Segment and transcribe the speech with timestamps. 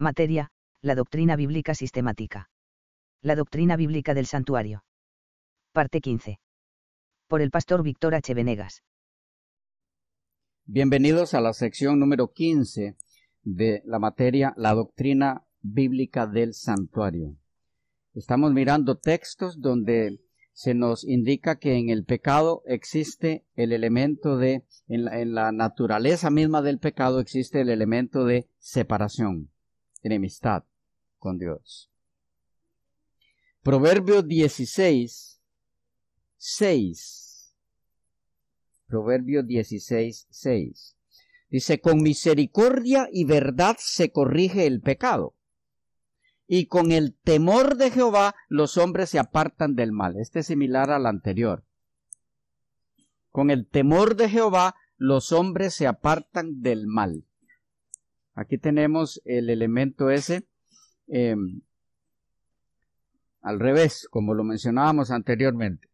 [0.00, 2.50] Materia, la doctrina bíblica sistemática.
[3.20, 4.84] La doctrina bíblica del santuario.
[5.72, 6.38] Parte 15.
[7.26, 8.32] Por el pastor Víctor H.
[8.32, 8.84] Venegas.
[10.66, 12.96] Bienvenidos a la sección número 15
[13.42, 17.36] de la materia La doctrina bíblica del santuario.
[18.14, 20.20] Estamos mirando textos donde
[20.52, 26.62] se nos indica que en el pecado existe el elemento de, en la, naturaleza misma
[26.62, 29.50] del pecado existe el elemento de separación,
[30.02, 30.64] enemistad
[31.18, 31.90] con Dios.
[33.62, 35.42] Proverbio 16,
[36.36, 37.54] 6.
[38.86, 40.96] Proverbio 16, 6.
[41.50, 45.34] Dice, con misericordia y verdad se corrige el pecado
[46.48, 50.16] y con el temor de Jehová los hombres se apartan del mal.
[50.16, 51.62] Este es similar al anterior.
[53.30, 57.27] Con el temor de Jehová los hombres se apartan del mal.
[58.38, 60.46] Aquí tenemos el elemento ese
[61.08, 61.62] em,
[63.40, 65.88] al revés, como lo mencionábamos anteriormente.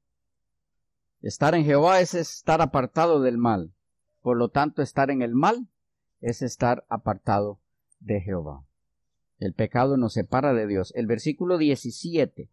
[1.22, 3.72] Estar en Jehová es estar apartado del mal.
[4.20, 5.68] Por lo tanto, estar en el mal
[6.20, 7.62] es estar apartado
[8.00, 8.62] de Jehová.
[9.38, 10.92] El pecado nos separa de Dios.
[10.96, 12.50] El versículo 17.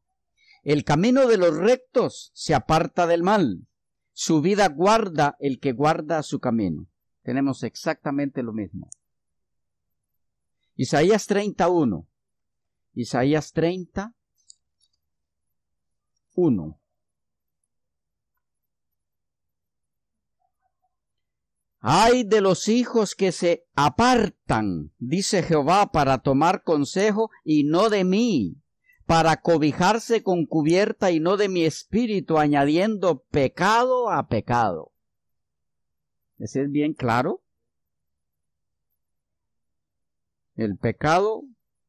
[0.63, 3.67] El camino de los rectos se aparta del mal.
[4.13, 6.87] Su vida guarda el que guarda su camino.
[7.23, 8.89] Tenemos exactamente lo mismo.
[10.75, 12.07] Isaías 31.
[12.93, 14.13] Isaías 30.
[16.35, 16.81] 1.
[21.83, 28.03] Ay de los hijos que se apartan, dice Jehová, para tomar consejo y no de
[28.03, 28.61] mí,
[29.07, 34.91] para cobijarse con cubierta y no de mi espíritu, añadiendo pecado a pecado.
[36.37, 37.41] ¿Ese es bien claro?
[40.63, 41.43] El pecado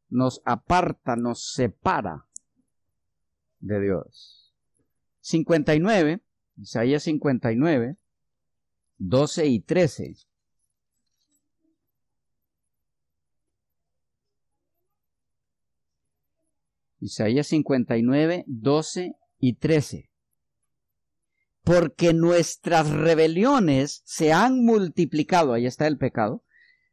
[0.09, 2.27] nos aparta, nos separa
[3.61, 4.55] de Dios.
[5.21, 6.23] 59,
[6.57, 7.99] Isaías 59,
[8.97, 10.15] 12 y 13.
[17.01, 20.11] Isaías 59, 12 y 13.
[21.63, 26.43] Porque nuestras rebeliones se han multiplicado, ahí está el pecado,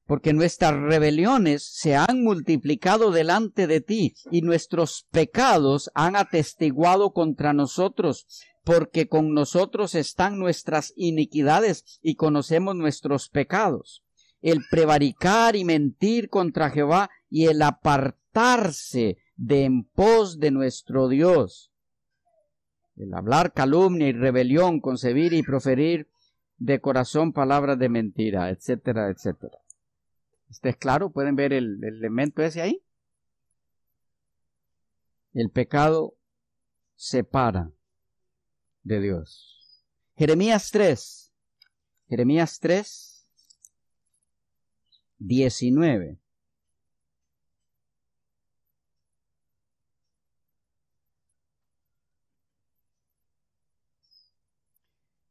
[0.09, 7.53] porque nuestras rebeliones se han multiplicado delante de ti y nuestros pecados han atestiguado contra
[7.53, 8.25] nosotros
[8.63, 14.03] porque con nosotros están nuestras iniquidades y conocemos nuestros pecados.
[14.41, 21.71] El prevaricar y mentir contra Jehová y el apartarse de en pos de nuestro Dios.
[22.95, 26.07] El hablar calumnia y rebelión, concebir y proferir
[26.57, 29.59] de corazón palabras de mentira, etcétera, etcétera.
[30.49, 31.11] ¿Está claro?
[31.11, 32.83] ¿Pueden ver el, el elemento ese ahí?
[35.33, 36.17] El pecado
[36.95, 37.71] separa
[38.83, 39.85] de Dios.
[40.15, 41.29] Jeremías 3.
[42.09, 43.29] Jeremías 3,
[45.19, 46.17] 19.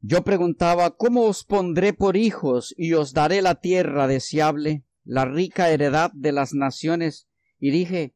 [0.01, 5.71] Yo preguntaba, ¿cómo os pondré por hijos y os daré la tierra deseable, la rica
[5.71, 7.29] heredad de las naciones?
[7.59, 8.15] Y dije,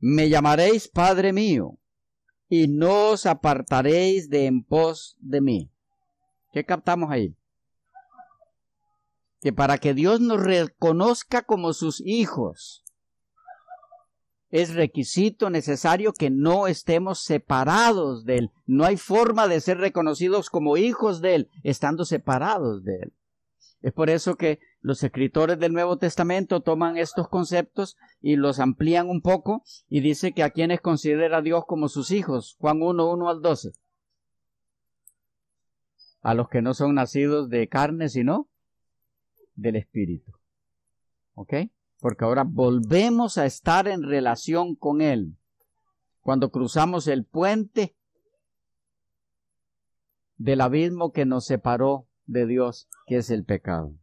[0.00, 1.78] me llamaréis Padre mío,
[2.48, 5.70] y no os apartaréis de en pos de mí.
[6.52, 7.36] ¿Qué captamos ahí?
[9.40, 12.84] Que para que Dios nos reconozca como sus hijos,
[14.50, 18.50] es requisito necesario que no estemos separados de Él.
[18.66, 23.12] No hay forma de ser reconocidos como hijos de Él estando separados de Él.
[23.82, 29.08] Es por eso que los escritores del Nuevo Testamento toman estos conceptos y los amplían
[29.08, 33.28] un poco y dice que a quienes considera Dios como sus hijos, Juan 1, 1
[33.28, 33.72] al 12.
[36.22, 38.48] A los que no son nacidos de carne, sino
[39.54, 40.32] del Espíritu.
[41.34, 41.54] ¿Ok?
[42.00, 45.36] Porque ahora volvemos a estar en relación con Él.
[46.20, 47.96] Cuando cruzamos el puente
[50.36, 53.94] del abismo que nos separó de Dios, que es el pecado.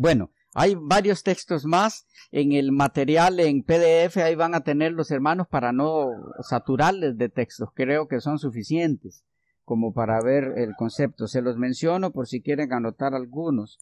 [0.00, 5.10] Bueno, hay varios textos más en el material en PDF, ahí van a tener los
[5.10, 6.06] hermanos para no
[6.40, 9.24] saturarles de textos, creo que son suficientes
[9.64, 11.26] como para ver el concepto.
[11.26, 13.80] Se los menciono por si quieren anotar algunos.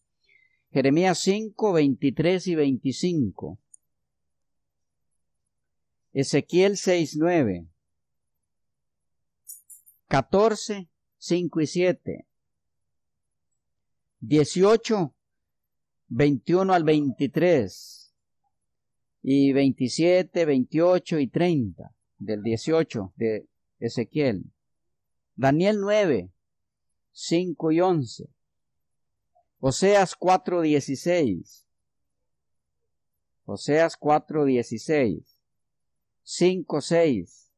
[0.73, 3.59] Jeremías 5, 23 y 25.
[6.15, 7.69] Ezequiel 6, 9.
[10.09, 12.27] 14, 5 y 7.
[14.21, 15.16] 18,
[16.09, 18.15] 21 al 23
[19.23, 23.49] y 27, 28 y 30 del 18 de
[23.81, 24.53] Ezequiel.
[25.35, 26.31] Daniel 9,
[27.13, 28.29] 5 y 11.
[29.59, 31.67] Oseas 4, 16.
[33.45, 35.41] Oseas 4, 16.
[36.23, 37.53] 5, 6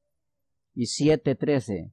[0.75, 1.93] y 7, 13.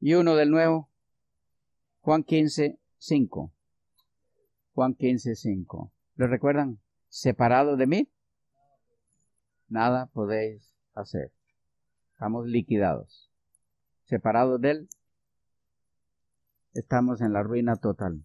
[0.00, 0.90] Y uno del nuevo,
[2.00, 3.52] Juan 15, 5.
[4.74, 5.92] Juan 15, 5.
[6.16, 6.80] ¿Lo recuerdan?
[7.08, 8.10] Separado de mí,
[9.68, 11.32] nada podéis hacer.
[12.12, 13.30] Estamos liquidados.
[14.06, 14.88] Separados de Él,
[16.74, 18.24] estamos en la ruina total.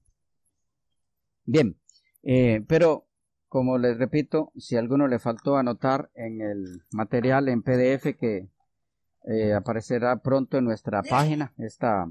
[1.45, 1.77] Bien,
[2.23, 3.05] eh, pero
[3.49, 8.49] como les repito, si a alguno le faltó anotar en el material en PDF que
[9.27, 12.07] eh, aparecerá pronto en nuestra página, esta,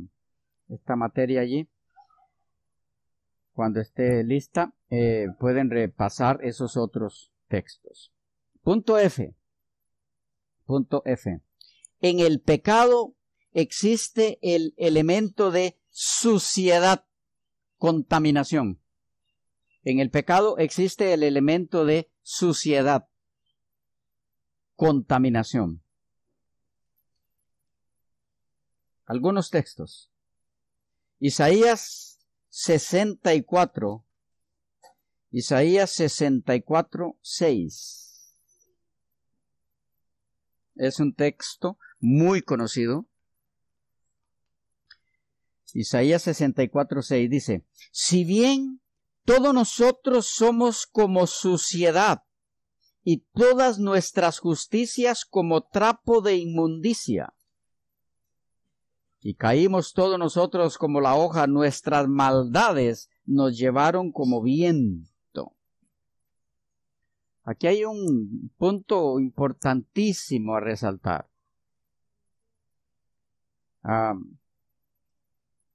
[0.69, 1.69] esta materia allí,
[3.61, 8.11] cuando esté lista, eh, pueden repasar esos otros textos.
[8.62, 9.35] Punto F.
[10.65, 11.43] Punto F.
[12.01, 13.15] En el pecado
[13.53, 17.05] existe el elemento de suciedad,
[17.77, 18.81] contaminación.
[19.85, 23.11] En el pecado existe el elemento de suciedad,
[24.75, 25.83] contaminación.
[29.05, 30.11] Algunos textos.
[31.19, 32.10] Isaías
[32.50, 34.05] 64.
[35.31, 38.37] Isaías 64, 6.
[40.75, 43.06] Es un texto muy conocido.
[45.73, 48.81] Isaías 64, 6 dice, si bien
[49.25, 52.25] todos nosotros somos como suciedad
[53.05, 57.35] y todas nuestras justicias como trapo de inmundicia,
[59.22, 65.55] y caímos todos nosotros como la hoja, nuestras maldades nos llevaron como viento.
[67.44, 71.28] Aquí hay un punto importantísimo a resaltar.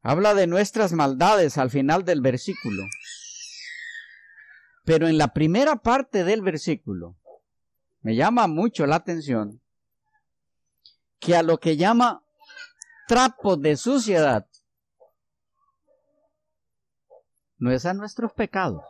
[0.01, 2.83] habla de nuestras maldades al final del versículo.
[4.83, 7.15] Pero en la primera parte del versículo
[8.01, 9.61] me llama mucho la atención
[11.19, 12.24] que a lo que llama
[13.07, 14.47] trapos de suciedad,
[17.57, 18.83] no es a nuestros pecados,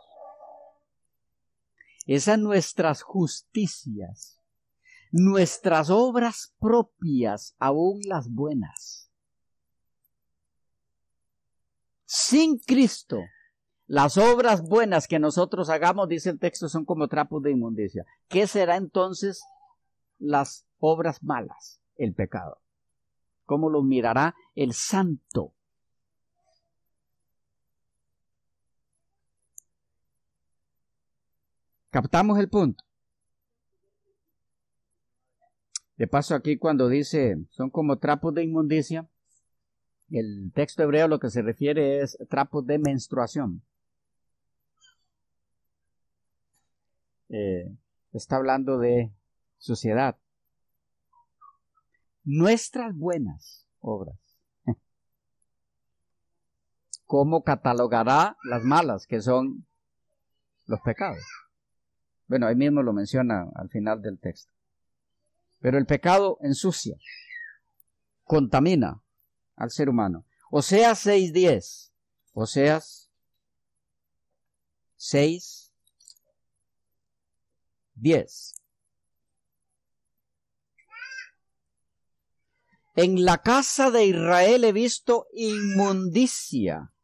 [2.06, 4.40] es a nuestras justicias,
[5.12, 9.10] nuestras obras propias, aún las buenas.
[12.04, 13.20] Sin Cristo,
[13.86, 18.04] las obras buenas que nosotros hagamos, dice el texto, son como trapos de inmundicia.
[18.28, 19.42] ¿Qué será entonces
[20.18, 21.80] las obras malas?
[21.96, 22.60] El pecado
[23.46, 25.54] cómo lo mirará el santo.
[31.90, 32.84] ¿Captamos el punto?
[35.96, 39.08] De paso aquí cuando dice son como trapos de inmundicia,
[40.10, 43.62] el texto hebreo lo que se refiere es trapos de menstruación.
[47.30, 47.74] Eh,
[48.12, 49.10] está hablando de
[49.56, 50.18] suciedad
[52.26, 54.18] nuestras buenas obras.
[57.06, 59.66] ¿Cómo catalogará las malas, que son
[60.66, 61.24] los pecados?
[62.26, 64.52] Bueno, ahí mismo lo menciona al final del texto.
[65.60, 66.96] Pero el pecado ensucia,
[68.24, 69.00] contamina
[69.54, 70.26] al ser humano.
[70.50, 71.92] Oseas 6.10.
[72.34, 73.10] Oseas
[74.96, 75.72] 6,
[82.96, 86.94] En la casa de Israel he visto inmundicia.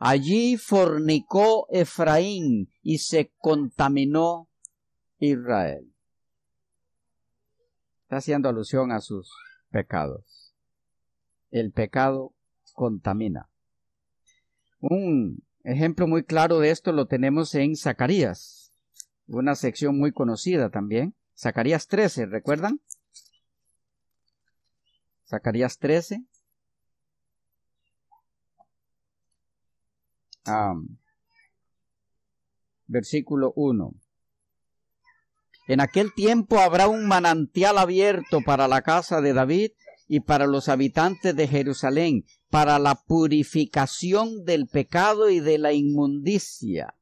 [0.00, 4.48] Allí fornicó Efraín y se contaminó
[5.18, 5.94] Israel.
[8.02, 9.32] Está haciendo alusión a sus
[9.70, 10.52] pecados.
[11.52, 12.34] El pecado
[12.74, 13.48] contamina.
[14.80, 18.72] Un ejemplo muy claro de esto lo tenemos en Zacarías,
[19.28, 21.14] una sección muy conocida también.
[21.38, 22.80] Zacarías 13, ¿recuerdan?
[25.28, 26.24] Zacarías 13.
[32.86, 33.94] versículo 1.
[35.68, 39.72] En aquel tiempo habrá un manantial abierto para la casa de David
[40.06, 46.94] y para los habitantes de Jerusalén, para la purificación del pecado y de la inmundicia.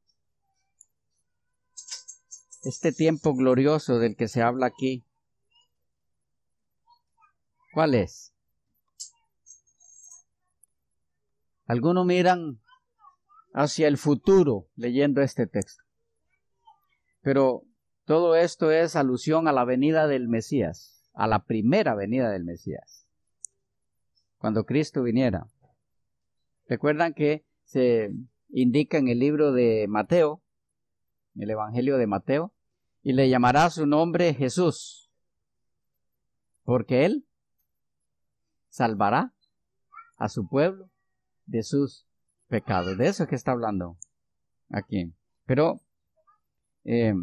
[2.63, 5.05] Este tiempo glorioso del que se habla aquí
[7.75, 8.33] ¿Cuál es?
[11.65, 12.61] Algunos miran
[13.53, 15.83] hacia el futuro leyendo este texto.
[17.21, 17.63] Pero
[18.05, 23.05] todo esto es alusión a la venida del Mesías, a la primera venida del Mesías,
[24.37, 25.45] cuando Cristo viniera.
[26.69, 28.09] Recuerdan que se
[28.47, 30.41] indica en el libro de Mateo,
[31.35, 32.53] el Evangelio de Mateo,
[33.03, 35.11] y le llamará su nombre Jesús,
[36.63, 37.27] porque él
[38.75, 39.33] salvará
[40.17, 40.89] a su pueblo
[41.45, 42.05] de sus
[42.49, 42.97] pecados.
[42.97, 43.97] De eso es que está hablando
[44.69, 45.13] aquí.
[45.45, 45.79] Pero
[46.83, 47.13] eh,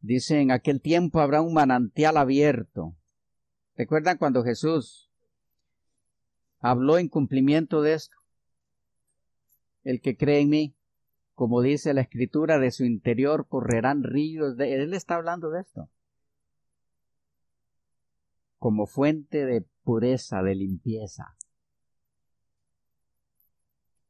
[0.00, 2.96] dice, en aquel tiempo habrá un manantial abierto.
[3.76, 5.08] ¿Recuerdan cuando Jesús
[6.58, 8.16] habló en cumplimiento de esto?
[9.84, 10.74] El que cree en mí,
[11.34, 14.74] como dice la escritura, de su interior correrán ríos de...
[14.74, 15.88] Él está hablando de esto.
[18.58, 21.36] Como fuente de pureza, de limpieza.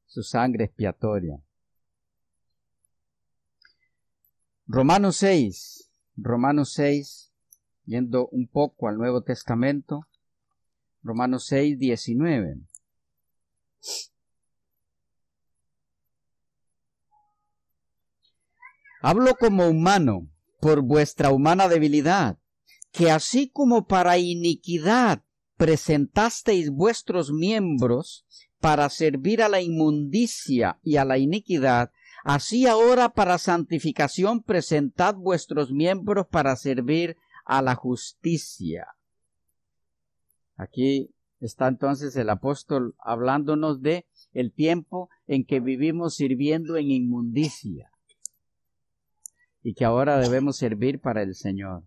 [0.06, 1.42] Su sangre expiatoria.
[4.66, 7.32] Romanos 6, Romanos 6,
[7.86, 10.06] yendo un poco al Nuevo Testamento,
[11.02, 12.60] Romanos 6, 19.
[19.00, 20.28] Hablo como humano
[20.60, 22.36] por vuestra humana debilidad,
[22.92, 25.22] que así como para iniquidad
[25.56, 28.24] presentasteis vuestros miembros
[28.60, 31.92] para servir a la inmundicia y a la iniquidad,
[32.24, 38.86] así ahora para santificación presentad vuestros miembros para servir a la justicia.
[40.56, 47.90] Aquí está entonces el apóstol hablándonos de el tiempo en que vivimos sirviendo en inmundicia
[49.62, 51.84] y que ahora debemos servir para el Señor.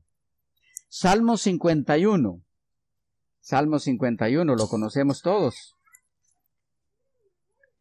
[0.93, 2.43] Salmo 51.
[3.39, 5.77] Salmo 51, lo conocemos todos.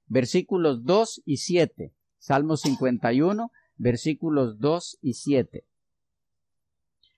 [0.06, 1.92] Versículos 2 y 7.
[2.20, 5.64] Salmo 51, versículos 2 y 7.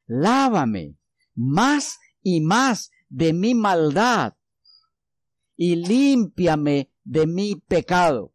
[0.07, 0.97] Lávame
[1.35, 4.33] más y más de mi maldad
[5.57, 8.33] y límpiame de mi pecado.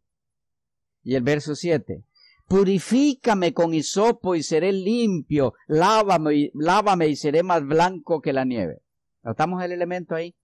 [1.02, 2.04] Y el verso 7.
[2.48, 5.52] Purifícame con hisopo y seré limpio.
[5.66, 8.80] Lávame, lávame y seré más blanco que la nieve.
[9.22, 10.34] ¿Notamos el elemento ahí?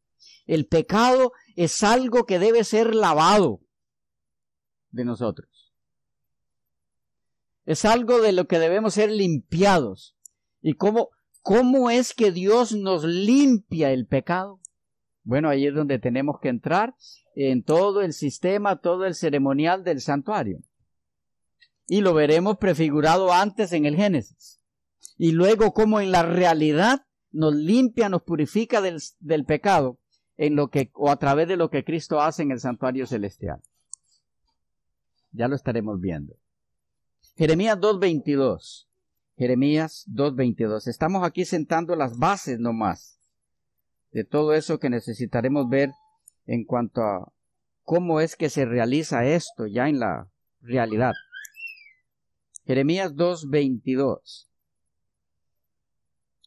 [0.45, 3.63] El pecado es algo que debe ser lavado
[4.91, 5.73] de nosotros.
[7.65, 10.15] Es algo de lo que debemos ser limpiados.
[10.61, 11.09] ¿Y cómo,
[11.41, 14.61] cómo es que Dios nos limpia el pecado?
[15.23, 16.95] Bueno, ahí es donde tenemos que entrar
[17.35, 20.61] en todo el sistema, todo el ceremonial del santuario
[21.87, 24.61] y lo veremos prefigurado antes en el Génesis.
[25.17, 29.99] Y luego como en la realidad nos limpia, nos purifica del, pecado
[30.37, 33.61] en lo que, o a través de lo que Cristo hace en el santuario celestial.
[35.33, 36.35] Ya lo estaremos viendo.
[37.37, 38.87] Jeremías 2.22.
[39.37, 40.87] Jeremías 2.22.
[40.87, 43.19] Estamos aquí sentando las bases nomás
[44.13, 45.91] de todo eso que necesitaremos ver
[46.47, 47.33] en cuanto a
[47.83, 50.29] cómo es que se realiza esto ya en la
[50.61, 51.13] realidad.
[52.67, 54.49] Jeremías 2:22.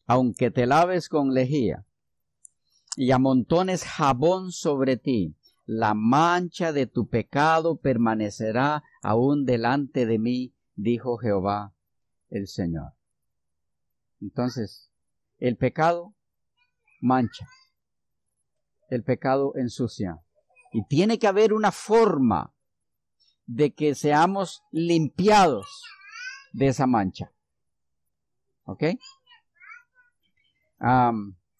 [0.07, 1.86] Aunque te laves con lejía
[2.95, 10.55] y amontones jabón sobre ti, la mancha de tu pecado permanecerá aún delante de mí,
[10.75, 11.75] dijo Jehová
[12.29, 12.93] el Señor.
[14.19, 14.89] Entonces,
[15.38, 16.15] el pecado
[17.00, 17.47] mancha,
[18.89, 20.19] el pecado ensucia,
[20.71, 22.53] y tiene que haber una forma
[23.45, 25.83] de que seamos limpiados
[26.57, 27.31] de esa mancha.
[28.65, 28.83] ¿Ok?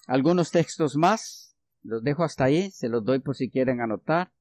[0.08, 4.32] algunos textos más, los dejo hasta ahí, se los doy por si quieren anotar.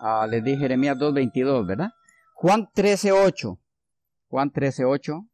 [0.00, 1.90] Uh, les di Jeremías 2.22, ¿verdad?
[2.34, 3.58] Juan 13.8,
[4.28, 5.28] Juan 13.8,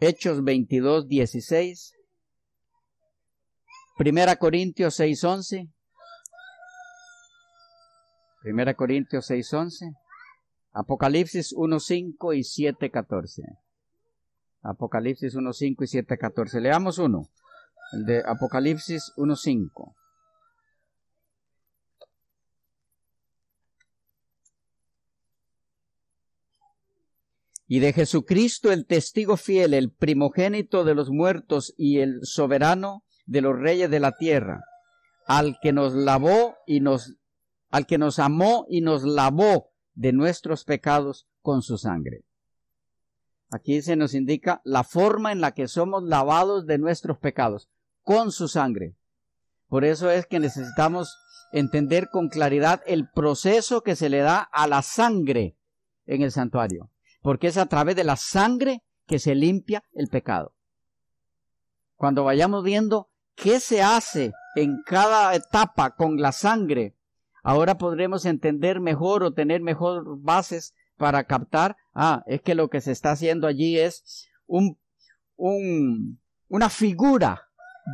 [0.00, 1.92] Hechos 22.16,
[3.98, 5.70] Primera Corintios 6.11,
[8.42, 9.94] Primera Corintios 6.11,
[10.74, 13.42] Apocalipsis 1.5 y 7.14.
[14.62, 16.60] Apocalipsis 1.5 y 7.14.
[16.60, 17.28] Leamos uno.
[17.92, 19.94] El de Apocalipsis 1.5.
[27.66, 33.40] y de Jesucristo el testigo fiel, el primogénito de los muertos y el soberano de
[33.40, 34.60] los reyes de la tierra,
[35.26, 37.16] al que nos lavó y nos,
[37.70, 42.24] al que nos amó y nos lavó de nuestros pecados con su sangre.
[43.50, 47.68] Aquí se nos indica la forma en la que somos lavados de nuestros pecados,
[48.02, 48.96] con su sangre.
[49.68, 51.16] Por eso es que necesitamos
[51.52, 55.56] entender con claridad el proceso que se le da a la sangre
[56.06, 56.90] en el santuario.
[57.22, 60.54] porque es a través de la sangre que se limpia el pecado.
[61.96, 66.94] Cuando vayamos viendo qué se hace en cada etapa con la sangre,
[67.44, 72.80] ahora podremos entender mejor o tener mejor bases para captar, ah, es que lo que
[72.80, 74.78] se está haciendo allí es un,
[75.36, 77.42] un, una figura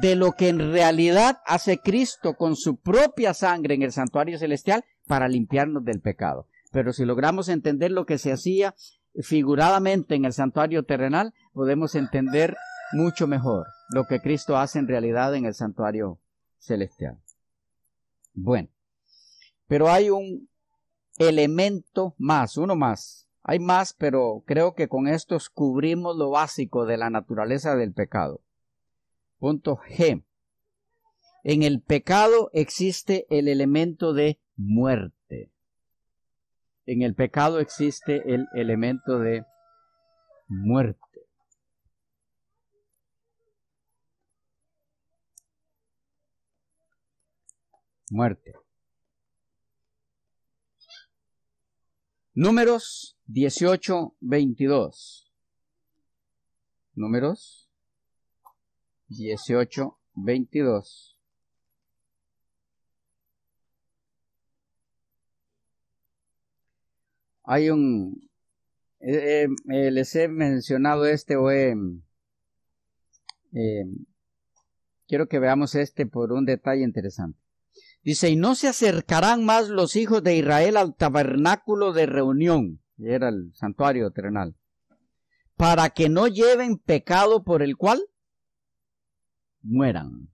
[0.01, 4.85] de lo que en realidad hace Cristo con su propia sangre en el santuario celestial
[5.07, 6.47] para limpiarnos del pecado.
[6.71, 8.75] Pero si logramos entender lo que se hacía
[9.21, 12.57] figuradamente en el santuario terrenal, podemos entender
[12.93, 16.21] mucho mejor lo que Cristo hace en realidad en el santuario
[16.59, 17.19] celestial.
[18.35, 18.69] Bueno,
[19.71, 20.51] pero hay un
[21.17, 23.29] elemento más, uno más.
[23.45, 28.43] Hay más, pero creo que con estos cubrimos lo básico de la naturaleza del pecado.
[29.39, 30.25] Punto G.
[31.45, 35.53] En el pecado existe el elemento de muerte.
[36.85, 39.45] En el pecado existe el elemento de
[40.49, 41.21] muerte.
[48.11, 48.55] Muerte.
[52.43, 55.31] Números 18, 22.
[56.95, 57.69] Números
[59.09, 61.19] 18, 22.
[67.45, 68.31] Hay un,
[69.01, 71.75] eh, eh, les he mencionado este o eh,
[75.07, 77.40] quiero que veamos este por un detalle interesante.
[78.03, 83.29] Dice, y no se acercarán más los hijos de Israel al tabernáculo de reunión, era
[83.29, 84.57] el santuario terrenal,
[85.57, 88.01] para que no lleven pecado por el cual
[89.63, 90.31] mueran.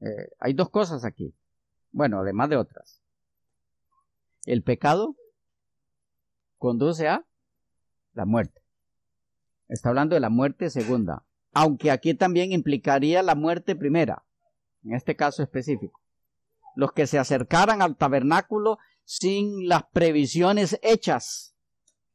[0.00, 1.34] Eh, hay dos cosas aquí.
[1.90, 3.02] Bueno, además de otras.
[4.44, 5.16] El pecado
[6.58, 7.24] conduce a
[8.12, 8.60] la muerte.
[9.68, 14.24] Está hablando de la muerte segunda, aunque aquí también implicaría la muerte primera,
[14.82, 16.03] en este caso específico.
[16.76, 21.54] Los que se acercaran al tabernáculo sin las previsiones hechas,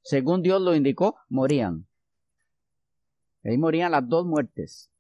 [0.02, 1.88] según Dios lo indicó, morían.
[3.44, 4.92] Ahí morían las dos muertes.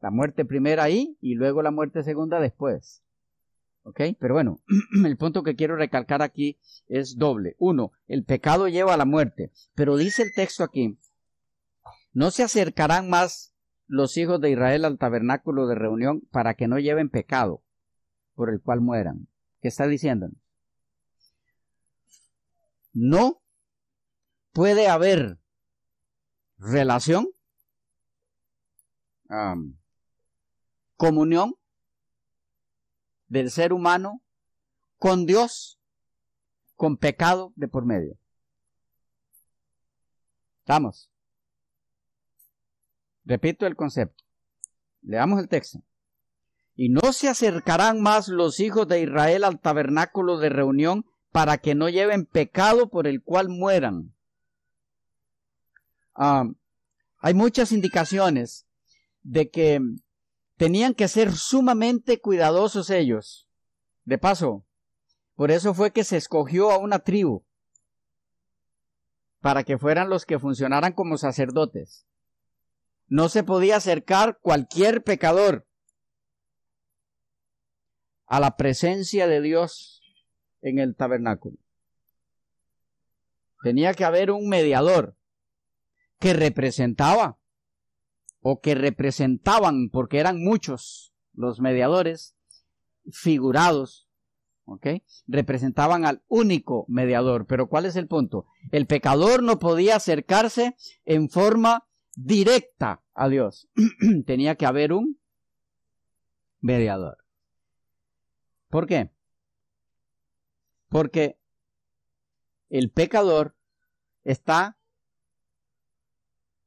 [0.00, 3.02] La muerte primera ahí y luego la muerte segunda después.
[3.82, 4.00] ¿Ok?
[4.18, 4.60] Pero bueno,
[5.04, 7.56] el punto que quiero recalcar aquí es doble.
[7.58, 9.52] Uno, el pecado lleva a la muerte.
[9.74, 10.98] Pero dice el texto aquí,
[12.12, 13.54] no se acercarán más
[13.86, 17.62] los hijos de Israel al tabernáculo de reunión para que no lleven pecado
[18.34, 19.28] por el cual mueran.
[19.60, 20.28] ¿Qué está diciendo?
[22.92, 23.42] No
[24.52, 25.38] puede haber
[26.58, 27.28] relación
[30.96, 31.54] comunión
[33.28, 34.20] del ser humano
[34.98, 35.78] con Dios
[36.74, 38.18] con pecado de por medio.
[40.66, 41.10] Vamos.
[43.24, 44.24] Repito el concepto.
[45.02, 45.82] Leamos el texto.
[46.80, 51.74] Y no se acercarán más los hijos de Israel al tabernáculo de reunión para que
[51.74, 54.14] no lleven pecado por el cual mueran.
[56.14, 56.44] Ah,
[57.18, 58.66] hay muchas indicaciones
[59.22, 59.78] de que
[60.56, 63.46] tenían que ser sumamente cuidadosos ellos.
[64.06, 64.64] De paso,
[65.34, 67.44] por eso fue que se escogió a una tribu
[69.40, 72.06] para que fueran los que funcionaran como sacerdotes.
[73.06, 75.66] No se podía acercar cualquier pecador
[78.30, 80.00] a la presencia de Dios
[80.62, 81.58] en el tabernáculo.
[83.62, 85.16] Tenía que haber un mediador
[86.20, 87.38] que representaba
[88.40, 92.36] o que representaban, porque eran muchos los mediadores
[93.10, 94.08] figurados,
[94.64, 94.86] ¿ok?
[95.26, 97.46] Representaban al único mediador.
[97.46, 98.46] Pero ¿cuál es el punto?
[98.70, 103.68] El pecador no podía acercarse en forma directa a Dios.
[104.24, 105.18] Tenía que haber un
[106.60, 107.19] mediador.
[108.70, 109.10] ¿Por qué?
[110.88, 111.38] Porque
[112.68, 113.56] el pecador
[114.22, 114.78] está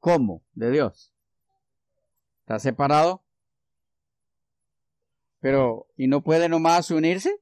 [0.00, 1.14] como de Dios.
[2.40, 3.24] Está separado.
[5.40, 7.34] Pero, ¿y no puede nomás unirse?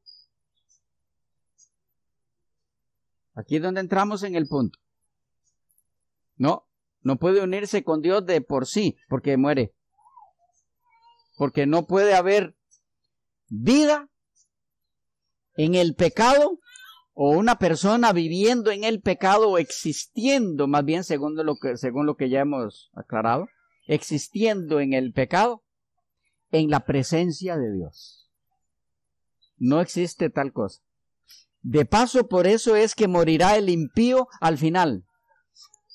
[3.35, 4.79] Aquí es donde entramos en el punto.
[6.37, 6.68] No,
[7.01, 9.75] no puede unirse con Dios de por sí, porque muere.
[11.37, 12.57] Porque no puede haber
[13.48, 14.09] vida
[15.56, 16.58] en el pecado
[17.14, 22.06] o una persona viviendo en el pecado o existiendo, más bien según lo que, según
[22.06, 23.48] lo que ya hemos aclarado,
[23.86, 25.62] existiendo en el pecado,
[26.50, 28.30] en la presencia de Dios.
[29.56, 30.82] No existe tal cosa.
[31.60, 35.04] De paso, por eso es que morirá el impío al final,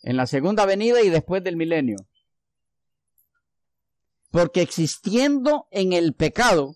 [0.04, 1.98] en la segunda venida y después del milenio.
[4.32, 6.76] Porque existiendo en el pecado,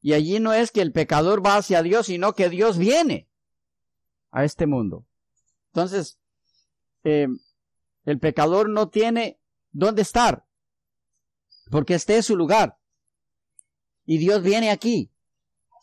[0.00, 3.28] y allí no es que el pecador va hacia Dios, sino que Dios viene
[4.30, 5.06] a este mundo.
[5.72, 6.18] Entonces,
[7.04, 7.28] eh,
[8.04, 9.40] el pecador no tiene
[9.72, 10.46] dónde estar,
[11.70, 12.78] porque este es su lugar.
[14.04, 15.12] Y Dios viene aquí.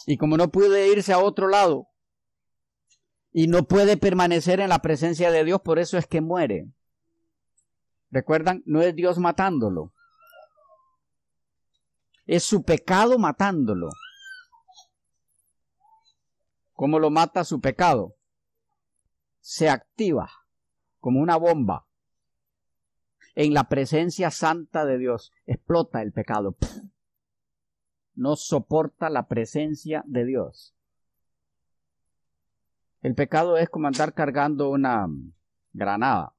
[0.07, 1.89] Y como no puede irse a otro lado,
[3.37, 6.69] y no puede permanecer en la presencia de Dios, por eso es que muere.
[8.09, 8.63] ¿Recuerdan?
[8.65, 9.91] No es Dios matándolo.
[12.25, 13.89] Es su pecado matándolo.
[16.73, 18.15] ¿Cómo lo mata su pecado?
[19.39, 20.29] Se activa
[20.99, 21.85] como una bomba
[23.35, 25.31] en la presencia santa de Dios.
[25.45, 26.57] Explota el pecado.
[28.15, 30.75] No soporta la presencia de Dios.
[33.01, 35.07] El pecado es como andar cargando una
[35.73, 36.34] granada.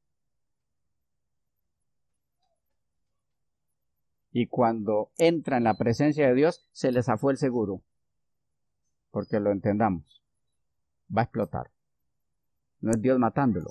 [4.38, 7.80] Y cuando entra en la presencia de Dios, se les zafó el seguro.
[9.10, 10.22] Porque lo entendamos.
[11.10, 11.70] Va a explotar.
[12.82, 13.70] No es Dios matándolo.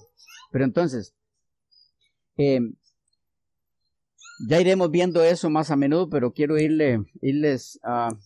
[0.49, 1.13] Pero entonces,
[2.38, 2.62] eh,
[4.49, 8.17] ya iremos viendo eso más a menudo, pero quiero irle, irles ah,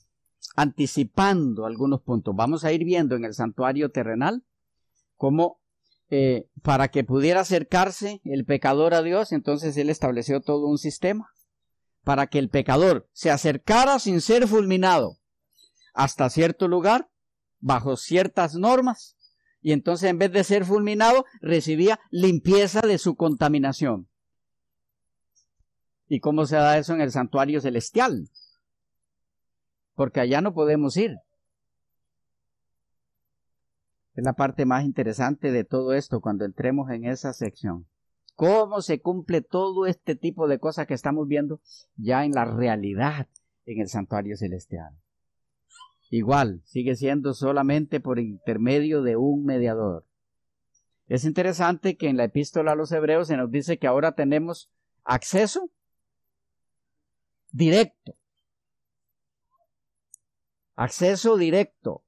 [0.55, 2.33] anticipando algunos puntos.
[2.37, 4.45] Vamos a ir viendo en el santuario terrenal
[5.17, 5.59] cómo
[6.09, 11.33] eh, para que pudiera acercarse el pecador a Dios, entonces Él estableció todo un sistema
[12.03, 15.19] para que el pecador se acercara sin ser fulminado
[15.93, 17.09] hasta cierto lugar,
[17.59, 19.17] bajo ciertas normas,
[19.61, 24.07] y entonces en vez de ser fulminado, recibía limpieza de su contaminación.
[26.07, 28.29] ¿Y cómo se da eso en el santuario celestial?
[29.93, 31.17] Porque allá no podemos ir.
[34.15, 37.85] Es la parte más interesante de todo esto cuando entremos en esa sección.
[38.39, 41.59] ¿Cómo se cumple todo este tipo de cosas que estamos viendo
[41.97, 43.27] ya en la realidad
[43.65, 44.97] en el santuario celestial?
[46.09, 50.05] Igual, sigue siendo solamente por intermedio de un mediador.
[51.07, 54.71] Es interesante que en la epístola a los hebreos se nos dice que ahora tenemos
[55.03, 55.69] acceso
[57.51, 58.15] directo.
[60.75, 62.05] Acceso directo.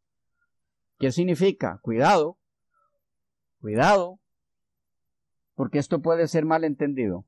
[0.98, 1.82] ¿Qué significa?
[1.82, 2.38] Cuidado,
[3.60, 4.22] cuidado,
[5.62, 7.28] porque esto puede ser mal entendido.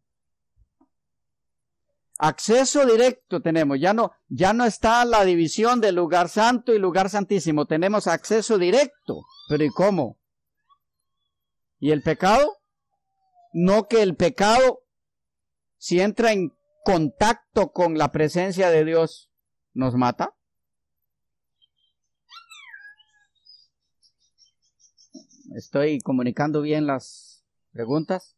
[2.17, 7.12] Acceso directo tenemos, ya no, ya no está la división de lugar santo y lugar
[7.12, 9.22] santísimo, tenemos acceso directo.
[9.50, 10.17] Pero ¿y cómo?
[11.78, 12.58] ¿Y el pecado?
[13.54, 14.80] No que el pecado,
[15.78, 19.30] si entra en contacto con la presencia de Dios
[19.76, 20.34] nos mata?
[25.56, 27.33] ¿Estoy comunicando bien las
[27.74, 28.38] preguntas?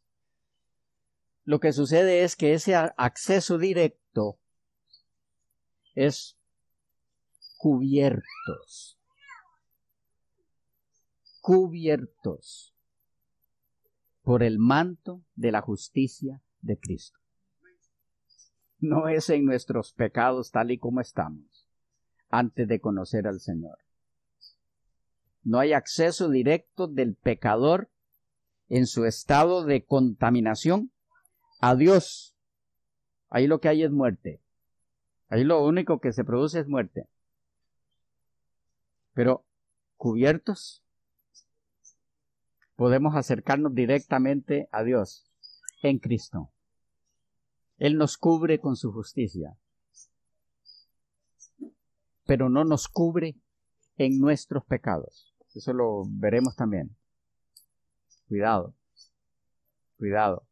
[1.44, 4.40] Lo que sucede es que ese acceso directo
[5.94, 6.36] es
[7.56, 8.98] cubiertos.
[11.40, 12.74] Cubiertos
[14.22, 17.20] por el manto de la justicia de Cristo
[18.78, 21.68] no es en nuestros pecados tal y como estamos
[22.28, 23.78] antes de conocer al Señor.
[25.42, 27.88] No hay acceso directo del pecador
[28.68, 30.92] en su estado de contaminación
[31.60, 32.36] a Dios.
[33.28, 34.42] Ahí lo que hay es muerte.
[35.28, 37.08] Ahí lo único que se produce es muerte.
[39.12, 39.44] Pero
[39.96, 40.84] cubiertos,
[42.76, 45.26] podemos acercarnos directamente a Dios
[45.82, 46.52] en Cristo.
[47.78, 49.56] Él nos cubre con su justicia,
[52.24, 53.36] pero no nos cubre
[53.96, 55.34] en nuestros pecados.
[55.54, 56.96] Eso lo veremos también.
[58.28, 58.74] Cuidado,
[59.98, 60.46] cuidado.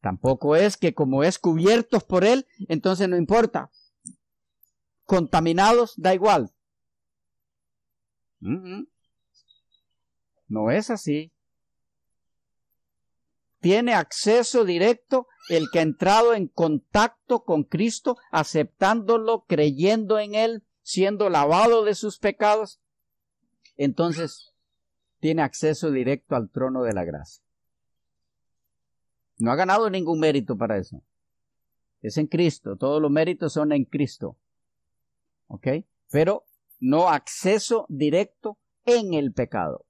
[0.00, 3.70] Tampoco es que como es cubiertos por Él, entonces no importa.
[5.04, 6.52] Contaminados, da igual.
[10.48, 11.32] No es así
[13.60, 20.64] tiene acceso directo el que ha entrado en contacto con Cristo, aceptándolo, creyendo en Él,
[20.82, 22.80] siendo lavado de sus pecados.
[23.76, 24.52] Entonces,
[25.20, 27.42] tiene acceso directo al trono de la gracia.
[29.38, 31.02] No ha ganado ningún mérito para eso.
[32.02, 32.76] Es en Cristo.
[32.76, 34.36] Todos los méritos son en Cristo.
[35.48, 35.68] ¿Ok?
[36.10, 36.44] Pero
[36.80, 39.84] no acceso directo en el pecado.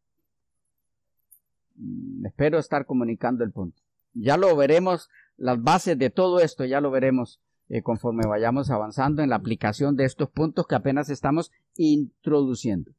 [1.77, 3.81] Mm, espero estar comunicando el punto.
[4.15, 9.23] Ya lo veremos, las bases de todo esto ya lo veremos eh, conforme vayamos avanzando
[9.23, 12.93] en la aplicación de estos puntos que apenas estamos introduciendo.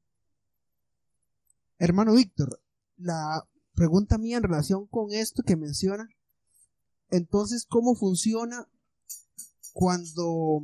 [1.79, 2.61] Hermano Víctor,
[2.97, 6.09] la pregunta mía en relación con esto que menciona.
[7.09, 8.67] Entonces, ¿cómo funciona
[9.71, 10.61] cuando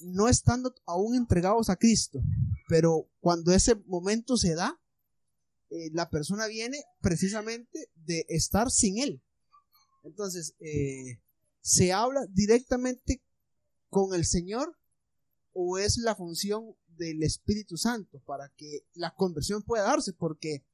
[0.00, 2.22] no estando aún entregados a Cristo,
[2.68, 4.78] pero cuando ese momento se da,
[5.70, 9.22] eh, la persona viene precisamente de estar sin Él.
[10.02, 11.20] Entonces, eh,
[11.60, 13.22] ¿se habla directamente
[13.88, 14.76] con el Señor
[15.52, 20.12] o es la función del Espíritu Santo para que la conversión pueda darse?
[20.12, 20.64] Porque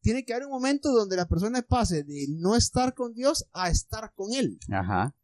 [0.00, 3.70] tiene que haber un momento donde la persona pase de no estar con Dios a
[3.70, 4.60] estar con Él.
[4.70, 5.16] Ajá.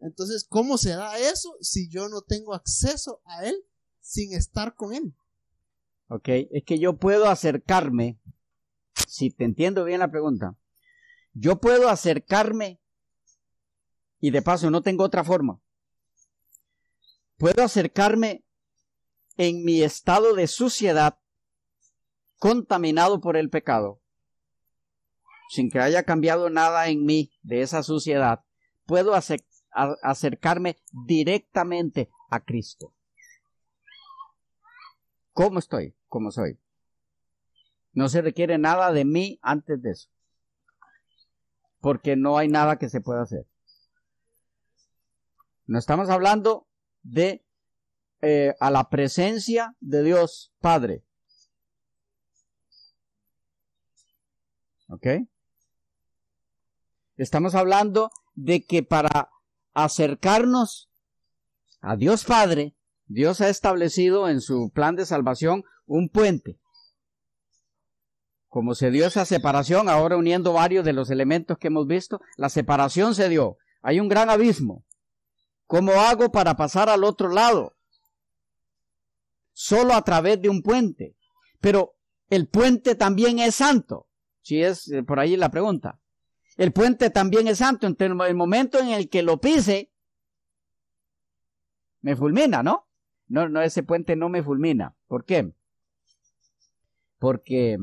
[0.00, 3.56] Entonces, ¿cómo se da eso si yo no tengo acceso a Él
[4.00, 5.12] sin estar con Él?
[6.08, 8.18] Ok, es que yo puedo acercarme,
[9.08, 10.56] si te entiendo bien la pregunta,
[11.34, 12.80] yo puedo acercarme
[14.20, 15.60] y de paso no tengo otra forma.
[17.36, 18.44] Puedo acercarme
[19.38, 21.18] en mi estado de suciedad
[22.38, 24.02] contaminado por el pecado,
[25.48, 28.44] sin que haya cambiado nada en mí de esa suciedad,
[28.84, 29.14] puedo
[30.02, 32.94] acercarme directamente a Cristo.
[35.32, 35.96] ¿Cómo estoy?
[36.08, 36.58] ¿Cómo soy?
[37.92, 40.10] No se requiere nada de mí antes de eso.
[41.80, 43.46] Porque no hay nada que se pueda hacer.
[45.66, 46.66] No estamos hablando
[47.02, 47.47] de
[48.20, 51.04] eh, a la presencia de Dios Padre.
[54.88, 55.06] ¿Ok?
[57.16, 59.30] Estamos hablando de que para
[59.74, 60.90] acercarnos
[61.80, 62.74] a Dios Padre,
[63.06, 66.58] Dios ha establecido en su plan de salvación un puente.
[68.48, 72.48] Como se dio esa separación, ahora uniendo varios de los elementos que hemos visto, la
[72.48, 73.58] separación se dio.
[73.82, 74.84] Hay un gran abismo.
[75.66, 77.77] ¿Cómo hago para pasar al otro lado?
[79.60, 81.16] Solo a través de un puente.
[81.60, 81.96] Pero
[82.30, 84.06] el puente también es santo.
[84.40, 85.98] Si es eh, por ahí la pregunta.
[86.56, 87.88] El puente también es santo.
[87.88, 89.90] En el momento en el que lo pise,
[92.02, 92.86] me fulmina, ¿no?
[93.26, 94.94] No, no, ese puente no me fulmina.
[95.08, 95.52] ¿Por qué?
[97.18, 97.78] Porque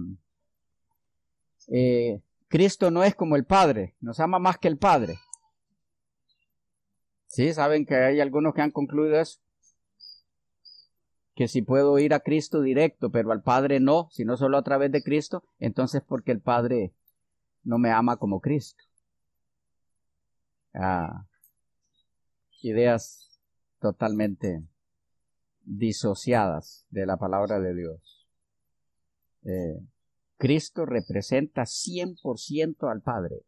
[1.68, 5.20] eh, Cristo no es como el Padre, nos ama más que el Padre.
[7.28, 9.42] Sí, saben que hay algunos que han concluido eso.
[11.36, 14.92] Que si puedo ir a Cristo directo, pero al Padre no, sino solo a través
[14.92, 16.94] de Cristo, entonces porque el Padre
[17.64, 18.84] no me ama como Cristo.
[20.74, 21.26] Ah,
[22.62, 23.40] ideas
[23.80, 24.64] totalmente
[25.62, 28.28] disociadas de la palabra de Dios.
[29.44, 29.80] Eh,
[30.38, 33.44] Cristo representa 100% al Padre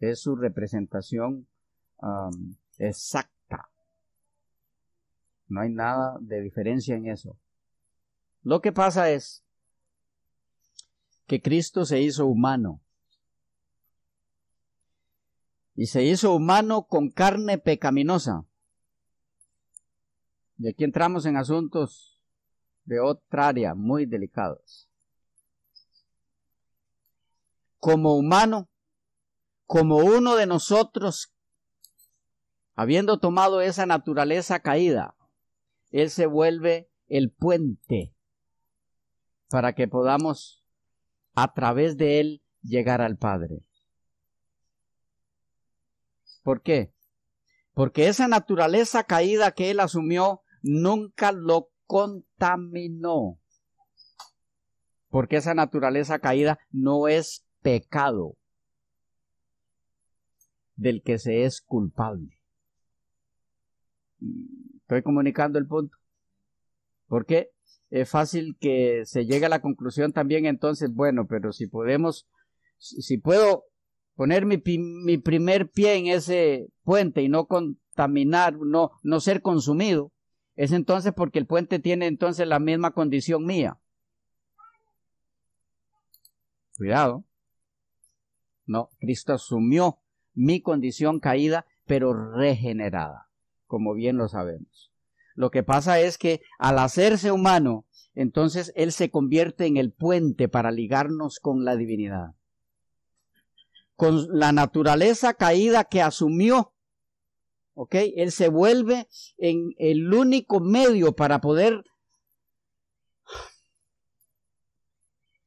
[0.00, 1.46] es su representación
[2.78, 3.37] exacta.
[5.48, 7.36] No hay nada de diferencia en eso.
[8.42, 9.44] Lo que pasa es
[11.26, 12.80] que Cristo se hizo humano.
[15.74, 18.44] Y se hizo humano con carne pecaminosa.
[20.58, 22.20] Y aquí entramos en asuntos
[22.84, 24.88] de otra área muy delicados.
[27.78, 28.68] Como humano,
[29.66, 31.32] como uno de nosotros,
[32.74, 35.14] habiendo tomado esa naturaleza caída,
[35.90, 38.14] Él se vuelve el puente
[39.48, 40.64] para que podamos
[41.34, 43.64] a través de Él llegar al Padre.
[46.42, 46.92] ¿Por qué?
[47.74, 53.38] Porque esa naturaleza caída que Él asumió nunca lo contaminó.
[55.08, 58.36] Porque esa naturaleza caída no es pecado
[60.76, 62.40] del que se es culpable.
[64.88, 65.98] Estoy comunicando el punto.
[67.08, 67.50] Porque
[67.90, 72.26] es fácil que se llegue a la conclusión también entonces, bueno, pero si podemos,
[72.78, 73.64] si puedo
[74.14, 80.10] poner mi, mi primer pie en ese puente y no contaminar, no, no ser consumido,
[80.56, 83.78] es entonces porque el puente tiene entonces la misma condición mía.
[86.78, 87.24] Cuidado.
[88.64, 89.98] No, Cristo asumió
[90.32, 93.27] mi condición caída, pero regenerada,
[93.68, 94.90] como bien lo sabemos.
[95.36, 100.48] Lo que pasa es que al hacerse humano, entonces Él se convierte en el puente
[100.48, 102.34] para ligarnos con la divinidad.
[103.94, 106.72] Con la naturaleza caída que asumió,
[107.74, 107.94] ¿ok?
[108.16, 111.84] Él se vuelve en el único medio para poder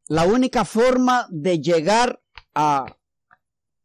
[0.08, 2.22] la única forma de llegar
[2.54, 2.98] a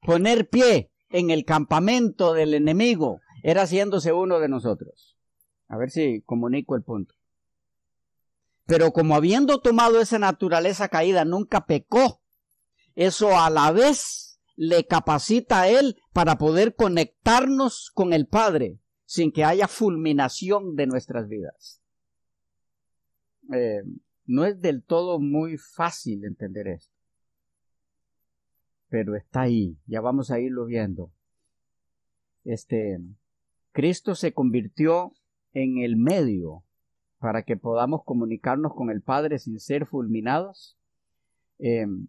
[0.02, 5.16] poner pie en el campamento del enemigo era haciéndose uno de nosotros.
[5.68, 7.14] A ver si comunico el punto.
[8.66, 12.20] pero como habiendo tomado esa naturaleza caída nunca pecó,
[12.96, 19.30] eso a la vez le capacita a él para poder conectarnos con el Padre sin
[19.30, 21.80] que haya fulminación de nuestras vidas.
[23.52, 23.82] Eh,
[24.24, 26.96] no es del todo muy fácil entender esto,
[28.88, 31.12] pero está ahí, ya vamos a irlo viendo.
[32.42, 32.98] Este,
[33.76, 35.12] Cristo se convirtió
[35.52, 36.64] en el medio
[37.18, 40.78] para que podamos comunicarnos con el Padre sin ser fulminados,
[41.58, 42.08] em,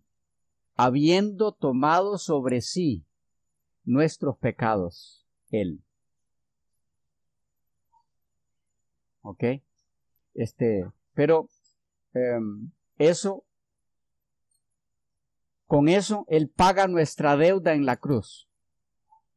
[0.77, 3.06] habiendo tomado sobre sí
[3.84, 5.84] nuestros pecados, Él.
[9.19, 9.43] ¿Ok?
[10.36, 11.49] Este, pero
[12.13, 13.43] em, eso,
[15.65, 18.47] con eso, Él paga nuestra deuda en la cruz.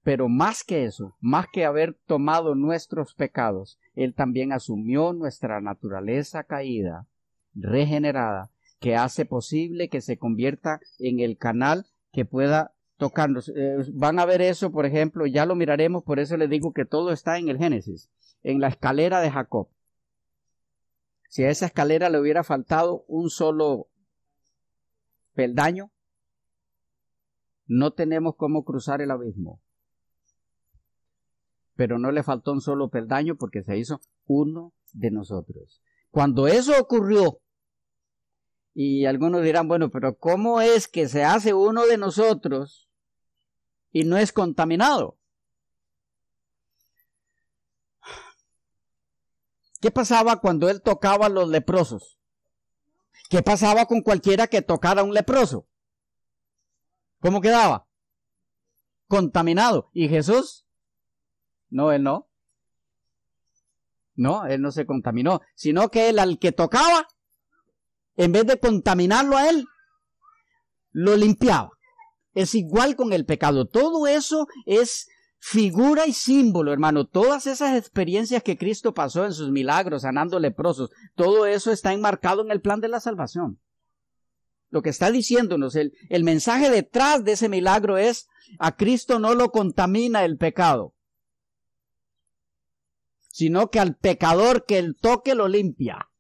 [0.03, 6.45] Pero más que eso, más que haber tomado nuestros pecados, Él también asumió nuestra naturaleza
[6.45, 7.07] caída,
[7.55, 13.53] regenerada, que hace posible que se convierta en el canal que pueda tocarnos.
[13.55, 16.87] Eh, van a ver eso, por ejemplo, ya lo miraremos, por eso les digo que
[16.87, 18.11] todo está en el Génesis,
[18.43, 19.69] en la escalera de Jacob.
[21.29, 23.89] Si a esa escalera le hubiera faltado un solo
[25.35, 25.91] peldaño,
[27.67, 29.61] no tenemos cómo cruzar el abismo
[31.81, 35.81] pero no le faltó un solo peldaño porque se hizo uno de nosotros.
[36.11, 37.41] Cuando eso ocurrió,
[38.75, 42.91] y algunos dirán, bueno, pero ¿cómo es que se hace uno de nosotros
[43.93, 45.19] y no es contaminado?
[49.81, 52.19] ¿Qué pasaba cuando él tocaba a los leprosos?
[53.31, 55.67] ¿Qué pasaba con cualquiera que tocara a un leproso?
[57.21, 57.89] ¿Cómo quedaba?
[59.09, 59.89] Contaminado.
[59.95, 60.67] ¿Y Jesús?
[61.71, 62.29] No, él no.
[64.17, 67.07] No, él no se contaminó, sino que él al que tocaba,
[68.17, 69.67] en vez de contaminarlo a él,
[70.93, 71.71] lo limpiaba.
[72.35, 73.67] Es igual con el pecado.
[73.67, 77.07] Todo eso es figura y símbolo, hermano.
[77.07, 82.43] Todas esas experiencias que Cristo pasó en sus milagros, sanando leprosos, todo eso está enmarcado
[82.43, 83.59] en el plan de la salvación.
[84.69, 88.29] Lo que está diciéndonos, el, el mensaje detrás de ese milagro es,
[88.59, 90.95] a Cristo no lo contamina el pecado
[93.41, 96.11] sino que al pecador que el toque lo limpia.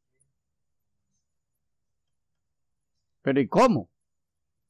[3.21, 3.91] Pero ¿y cómo?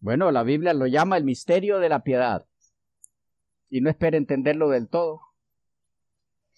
[0.01, 2.49] Bueno, la Biblia lo llama el misterio de la piedad.
[3.69, 5.21] Y no espere entenderlo del todo.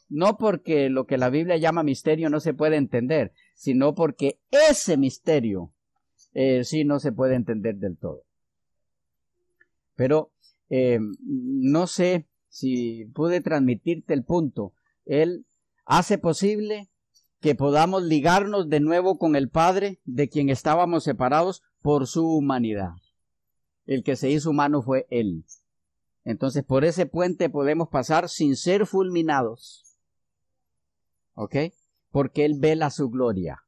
[0.09, 4.97] No porque lo que la Biblia llama misterio no se puede entender, sino porque ese
[4.97, 5.75] misterio
[6.33, 8.23] eh, sí no se puede entender del todo.
[9.95, 10.33] Pero
[10.71, 14.73] eh, no sé si pude transmitirte el punto.
[15.05, 15.45] Él
[15.85, 16.91] hace posible
[17.41, 22.93] que podamos ligarnos de nuevo con el Padre de quien estábamos separados por su humanidad.
[23.85, 25.45] El que se hizo humano fue Él.
[26.25, 29.99] Entonces por ese puente podemos pasar sin ser fulminados.
[31.35, 31.57] ¿Ok?
[32.11, 33.65] Porque Él vela su gloria.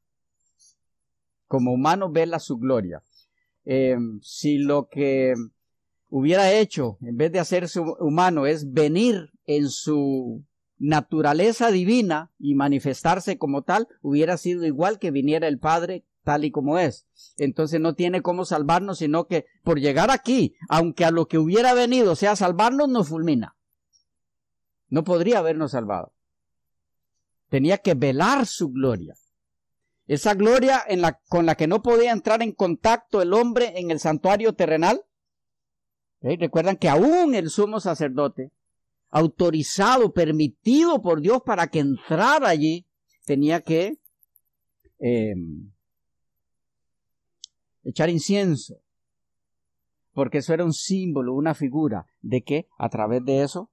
[1.47, 3.03] Como humano vela su gloria.
[3.65, 5.33] Eh, si lo que
[6.09, 10.45] hubiera hecho, en vez de hacerse humano, es venir en su
[10.77, 16.51] naturaleza divina y manifestarse como tal, hubiera sido igual que viniera el Padre tal y
[16.51, 17.05] como es.
[17.37, 21.73] Entonces no tiene cómo salvarnos, sino que por llegar aquí, aunque a lo que hubiera
[21.73, 23.55] venido sea salvarnos, nos fulmina.
[24.89, 26.13] No podría habernos salvado.
[27.49, 29.15] Tenía que velar su gloria.
[30.07, 33.91] Esa gloria en la, con la que no podía entrar en contacto el hombre en
[33.91, 35.03] el santuario terrenal.
[36.21, 38.51] Recuerdan que aún el sumo sacerdote
[39.15, 42.85] autorizado, permitido por Dios para que entrara allí,
[43.25, 43.97] tenía que
[44.99, 45.71] em,
[47.85, 48.75] echar incienso,
[50.11, 53.71] porque eso era un símbolo, una figura de que a través de eso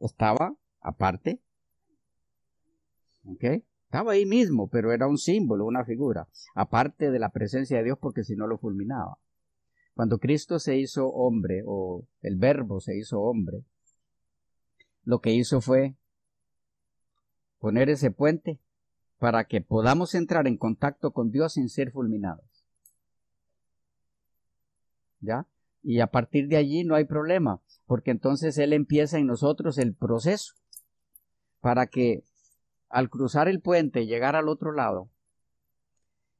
[0.00, 1.40] estaba aparte,
[3.26, 3.62] ¿ok?
[3.84, 6.26] Estaba ahí mismo, pero era un símbolo, una figura,
[6.56, 9.18] aparte de la presencia de Dios, porque si no lo fulminaba.
[9.94, 13.62] Cuando Cristo se hizo hombre, o el verbo se hizo hombre,
[15.04, 15.94] lo que hizo fue
[17.58, 18.58] poner ese puente
[19.18, 22.66] para que podamos entrar en contacto con Dios sin ser fulminados.
[25.20, 25.46] ¿Ya?
[25.82, 29.94] Y a partir de allí no hay problema, porque entonces Él empieza en nosotros el
[29.94, 30.54] proceso
[31.60, 32.24] para que
[32.88, 35.10] al cruzar el puente y llegar al otro lado,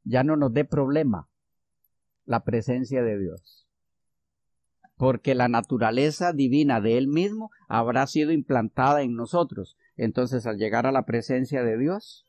[0.04, 1.28] ya no nos dé problema
[2.26, 3.63] la presencia de Dios
[4.96, 9.76] porque la naturaleza divina de Él mismo habrá sido implantada en nosotros.
[9.96, 12.26] Entonces, al llegar a la presencia de Dios,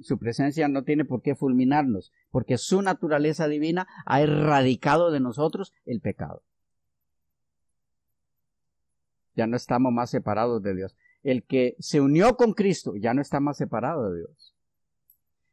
[0.00, 5.72] su presencia no tiene por qué fulminarnos, porque su naturaleza divina ha erradicado de nosotros
[5.86, 6.42] el pecado.
[9.34, 10.96] Ya no estamos más separados de Dios.
[11.22, 14.54] El que se unió con Cristo ya no está más separado de Dios.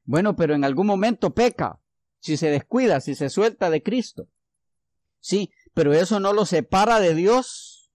[0.04, 1.80] Bueno, pero en algún momento peca,
[2.20, 4.28] si se descuida, si se suelta de Cristo.
[5.20, 7.92] Sí, pero eso no lo separa de Dios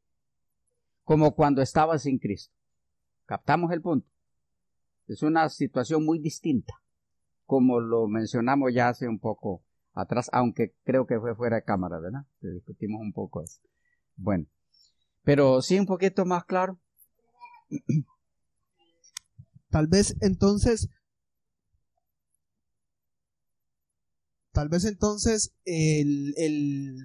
[1.02, 2.54] como cuando estaba sin Cristo.
[3.24, 4.06] ¿Captamos el punto?
[5.08, 6.74] Es una situación muy distinta,
[7.46, 9.64] como lo mencionamos ya hace un poco
[9.94, 12.26] atrás, aunque creo que fue fuera de cámara, ¿verdad?
[12.40, 13.60] discutimos un poco eso.
[14.14, 14.46] Bueno,
[15.24, 16.78] pero sí un poquito más claro.
[19.70, 20.90] Tal vez entonces,
[24.52, 26.96] tal vez entonces el, el,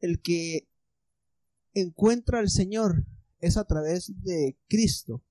[0.00, 0.68] el que
[1.74, 3.04] encuentra al Señor
[3.40, 5.22] es a través de Cristo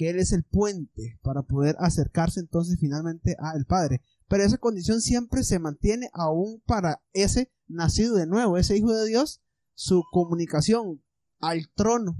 [0.00, 4.00] que Él es el puente para poder acercarse entonces finalmente al Padre.
[4.28, 9.06] Pero esa condición siempre se mantiene aún para ese nacido de nuevo, ese Hijo de
[9.06, 9.42] Dios,
[9.74, 11.02] su comunicación
[11.38, 12.16] al trono,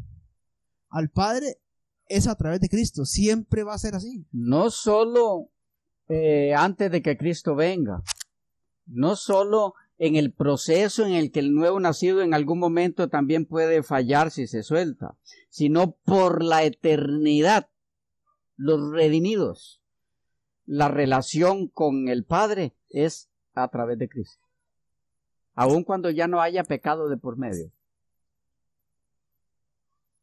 [0.91, 1.61] al Padre,
[2.07, 3.07] es a través de Cristo.
[3.07, 4.27] Siempre va a ser así.
[4.31, 5.51] No solo
[6.09, 8.03] eh, antes de que Cristo venga,
[8.85, 13.45] no solo en el proceso en el que el nuevo nacido en algún momento también
[13.45, 15.19] puede fallar si se suelta,
[15.51, 17.69] sino por la eternidad.
[18.57, 19.83] Los redimidos,
[20.65, 24.49] la relación con el Padre es a través de Cristo.
[25.53, 27.71] Aun cuando ya no haya pecado de por medio.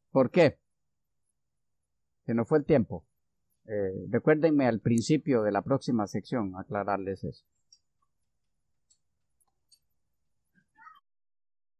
[0.09, 0.57] ¿Por qué?
[2.25, 3.05] Que no fue el tiempo.
[3.67, 7.45] Eh, recuérdenme al principio de la próxima sección aclararles eso.